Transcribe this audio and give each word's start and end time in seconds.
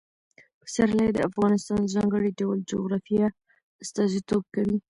پسرلی 0.61 1.09
د 1.13 1.19
افغانستان 1.29 1.79
د 1.83 1.87
ځانګړي 1.95 2.29
ډول 2.39 2.57
جغرافیه 2.71 3.27
استازیتوب 3.83 4.43
کوي. 4.55 4.77